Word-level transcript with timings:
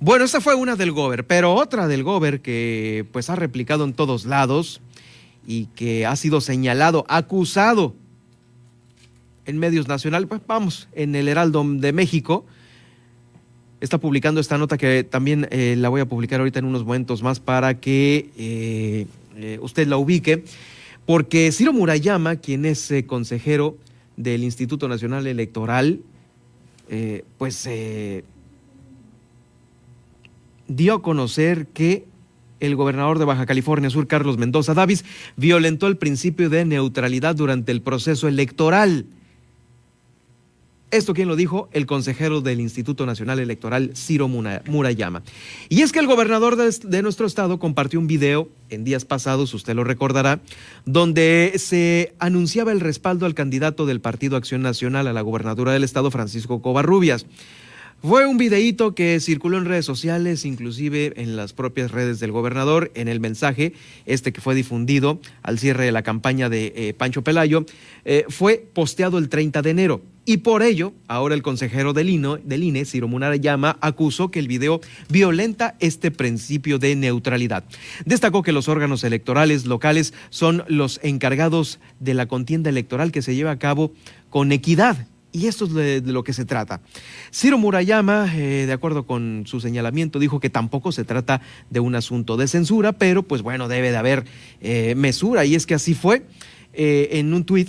Bueno, 0.00 0.24
esta 0.24 0.40
fue 0.40 0.54
una 0.54 0.76
del 0.76 0.92
Gober, 0.92 1.26
pero 1.26 1.54
otra 1.54 1.88
del 1.88 2.02
Gober 2.02 2.40
que 2.40 3.06
pues 3.12 3.30
ha 3.30 3.36
replicado 3.36 3.84
en 3.84 3.94
todos 3.94 4.24
lados 4.24 4.80
y 5.46 5.66
que 5.66 6.06
ha 6.06 6.16
sido 6.16 6.40
señalado, 6.40 7.04
acusado 7.08 7.94
en 9.46 9.58
medios 9.58 9.88
nacionales, 9.88 10.28
pues 10.28 10.40
vamos, 10.46 10.88
en 10.94 11.14
el 11.14 11.28
Heraldo 11.28 11.64
de 11.64 11.92
México, 11.92 12.46
está 13.80 13.98
publicando 13.98 14.40
esta 14.40 14.58
nota 14.58 14.78
que 14.78 15.04
también 15.04 15.46
eh, 15.50 15.74
la 15.76 15.90
voy 15.90 16.00
a 16.00 16.06
publicar 16.06 16.40
ahorita 16.40 16.58
en 16.58 16.64
unos 16.64 16.84
momentos 16.84 17.22
más 17.22 17.40
para 17.40 17.78
que 17.78 18.30
eh, 18.36 19.06
eh, 19.36 19.58
usted 19.60 19.86
la 19.86 19.98
ubique, 19.98 20.44
porque 21.04 21.52
Ciro 21.52 21.72
Murayama, 21.72 22.36
quien 22.36 22.64
es 22.64 22.92
consejero 23.06 23.76
del 24.16 24.42
Instituto 24.42 24.88
Nacional 24.88 25.26
Electoral, 25.26 26.00
pues 27.38 27.68
dio 30.68 30.94
a 30.94 31.02
conocer 31.02 31.66
que 31.68 32.04
el 32.60 32.76
gobernador 32.76 33.18
de 33.18 33.24
Baja 33.24 33.46
California 33.46 33.90
Sur, 33.90 34.06
Carlos 34.06 34.38
Mendoza 34.38 34.74
Davis, 34.74 35.04
violentó 35.36 35.86
el 35.86 35.96
principio 35.96 36.48
de 36.50 36.64
neutralidad 36.64 37.34
durante 37.34 37.72
el 37.72 37.82
proceso 37.82 38.28
electoral. 38.28 39.06
Esto 40.90 41.12
quién 41.12 41.26
lo 41.26 41.34
dijo, 41.34 41.68
el 41.72 41.86
consejero 41.86 42.40
del 42.40 42.60
Instituto 42.60 43.04
Nacional 43.04 43.40
Electoral, 43.40 43.90
Ciro 43.96 44.28
Murayama. 44.28 45.24
Y 45.68 45.82
es 45.82 45.90
que 45.90 45.98
el 45.98 46.06
gobernador 46.06 46.54
de, 46.54 47.02
nuestro 47.02 47.26
estado 47.26 47.58
compartió 47.58 47.98
un 47.98 48.06
video 48.06 48.48
en 48.70 48.84
días 48.84 49.04
pasados, 49.04 49.52
usted 49.54 49.74
lo 49.74 49.82
recordará, 49.82 50.40
donde 50.86 51.54
se 51.56 52.14
anunciaba 52.20 52.70
el 52.70 52.78
respaldo 52.78 53.26
al 53.26 53.34
candidato 53.34 53.86
del 53.86 54.00
Partido 54.00 54.36
Acción 54.36 54.62
Nacional 54.62 55.08
a 55.08 55.12
la 55.12 55.22
gobernatura 55.22 55.72
del 55.72 55.82
estado, 55.82 56.12
Francisco 56.12 56.62
Covarrubias. 56.62 57.26
Fue 58.06 58.26
un 58.26 58.36
videíto 58.36 58.94
que 58.94 59.18
circuló 59.18 59.56
en 59.56 59.64
redes 59.64 59.86
sociales, 59.86 60.44
inclusive 60.44 61.14
en 61.16 61.36
las 61.36 61.54
propias 61.54 61.90
redes 61.90 62.20
del 62.20 62.32
gobernador, 62.32 62.92
en 62.94 63.08
el 63.08 63.18
mensaje, 63.18 63.72
este 64.04 64.30
que 64.30 64.42
fue 64.42 64.54
difundido 64.54 65.20
al 65.42 65.58
cierre 65.58 65.86
de 65.86 65.92
la 65.92 66.02
campaña 66.02 66.50
de 66.50 66.74
eh, 66.76 66.92
Pancho 66.92 67.24
Pelayo, 67.24 67.64
eh, 68.04 68.26
fue 68.28 68.62
posteado 68.74 69.16
el 69.16 69.30
30 69.30 69.62
de 69.62 69.70
enero. 69.70 70.02
Y 70.26 70.38
por 70.38 70.62
ello, 70.62 70.92
ahora 71.08 71.34
el 71.34 71.40
consejero 71.40 71.94
del, 71.94 72.10
INO, 72.10 72.36
del 72.36 72.64
INE, 72.64 72.84
Ciro 72.84 73.08
Munarayama, 73.08 73.78
acusó 73.80 74.30
que 74.30 74.38
el 74.38 74.48
video 74.48 74.82
violenta 75.08 75.74
este 75.80 76.10
principio 76.10 76.78
de 76.78 76.96
neutralidad. 76.96 77.64
Destacó 78.04 78.42
que 78.42 78.52
los 78.52 78.68
órganos 78.68 79.02
electorales 79.02 79.64
locales 79.64 80.12
son 80.28 80.62
los 80.68 81.00
encargados 81.02 81.80
de 82.00 82.12
la 82.12 82.26
contienda 82.26 82.68
electoral 82.68 83.12
que 83.12 83.22
se 83.22 83.34
lleva 83.34 83.52
a 83.52 83.58
cabo 83.58 83.94
con 84.28 84.52
equidad 84.52 85.08
y 85.34 85.48
esto 85.48 85.64
es 85.64 85.74
de, 85.74 86.00
lo 86.12 86.22
que 86.22 86.32
se 86.32 86.44
trata. 86.44 86.80
Ciro 87.32 87.58
Murayama, 87.58 88.32
eh, 88.36 88.66
de 88.66 88.72
acuerdo 88.72 89.04
con 89.04 89.42
su 89.46 89.58
señalamiento, 89.58 90.20
dijo 90.20 90.38
que 90.38 90.48
tampoco 90.48 90.92
se 90.92 91.04
trata 91.04 91.42
de 91.70 91.80
un 91.80 91.96
asunto 91.96 92.36
de 92.36 92.46
censura, 92.46 92.92
pero 92.92 93.24
pues 93.24 93.42
bueno, 93.42 93.66
debe 93.66 93.90
de 93.90 93.96
haber 93.96 94.24
eh, 94.60 94.94
mesura. 94.94 95.44
Y 95.44 95.56
es 95.56 95.66
que 95.66 95.74
así 95.74 95.92
fue. 95.94 96.24
Eh, 96.72 97.18
en 97.18 97.34
un 97.34 97.44
tuit 97.44 97.68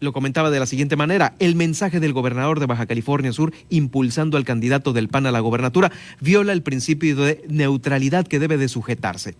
lo 0.00 0.14
comentaba 0.14 0.50
de 0.50 0.58
la 0.58 0.66
siguiente 0.66 0.96
manera, 0.96 1.34
el 1.38 1.56
mensaje 1.56 2.00
del 2.00 2.14
gobernador 2.14 2.58
de 2.58 2.66
Baja 2.66 2.86
California 2.86 3.32
Sur 3.32 3.52
impulsando 3.68 4.38
al 4.38 4.44
candidato 4.44 4.94
del 4.94 5.08
PAN 5.08 5.26
a 5.26 5.32
la 5.32 5.40
gobernatura 5.40 5.92
viola 6.20 6.52
el 6.52 6.62
principio 6.62 7.16
de 7.16 7.44
neutralidad 7.48 8.26
que 8.26 8.38
debe 8.38 8.56
de 8.56 8.68
sujetarse. 8.68 9.36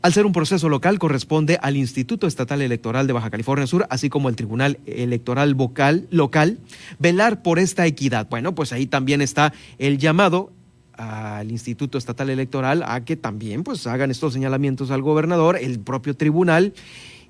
Al 0.00 0.12
ser 0.12 0.26
un 0.26 0.32
proceso 0.32 0.68
local, 0.68 1.00
corresponde 1.00 1.58
al 1.60 1.76
Instituto 1.76 2.28
Estatal 2.28 2.62
Electoral 2.62 3.08
de 3.08 3.12
Baja 3.12 3.30
California 3.30 3.66
Sur, 3.66 3.86
así 3.90 4.08
como 4.08 4.28
al 4.28 4.36
Tribunal 4.36 4.78
Electoral 4.86 5.54
vocal, 5.54 6.06
local, 6.10 6.58
velar 7.00 7.42
por 7.42 7.58
esta 7.58 7.84
equidad. 7.84 8.28
Bueno, 8.30 8.54
pues 8.54 8.72
ahí 8.72 8.86
también 8.86 9.20
está 9.20 9.52
el 9.78 9.98
llamado 9.98 10.52
al 10.92 11.50
Instituto 11.50 11.98
Estatal 11.98 12.30
Electoral 12.30 12.84
a 12.86 13.04
que 13.04 13.16
también 13.16 13.64
pues 13.64 13.88
hagan 13.88 14.12
estos 14.12 14.34
señalamientos 14.34 14.92
al 14.92 15.02
gobernador, 15.02 15.58
el 15.60 15.80
propio 15.80 16.14
tribunal, 16.14 16.74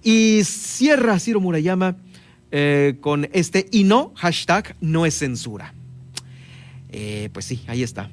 y 0.03 0.43
cierra 0.44 1.19
Ciro 1.20 1.41
Murayama 1.41 1.97
eh, 2.50 2.97
con 3.00 3.28
este 3.32 3.66
y 3.70 3.84
no, 3.84 4.12
hashtag 4.14 4.76
no 4.82 5.06
es 5.06 5.14
censura. 5.14 5.72
Eh, 6.91 7.31
pues 7.32 7.47
sí, 7.47 7.62
ahí 7.66 7.82
está 7.82 8.10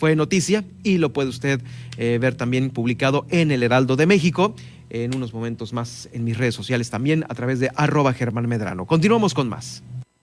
fue 0.00 0.16
noticia 0.16 0.64
y 0.82 0.96
lo 0.96 1.12
puede 1.12 1.28
usted 1.28 1.60
eh, 1.98 2.16
ver 2.18 2.34
también 2.34 2.70
publicado 2.70 3.26
en 3.28 3.50
el 3.52 3.62
Heraldo 3.62 3.96
de 3.96 4.06
México, 4.06 4.56
en 4.88 5.14
unos 5.14 5.34
momentos 5.34 5.74
más 5.74 6.08
en 6.14 6.24
mis 6.24 6.38
redes 6.38 6.54
sociales 6.54 6.88
también 6.88 7.26
a 7.28 7.34
través 7.34 7.60
de 7.60 7.70
arroba 7.76 8.14
Germán 8.14 8.48
Medrano. 8.48 8.86
Continuamos 8.86 9.34
con 9.34 9.50
más. 9.50 9.82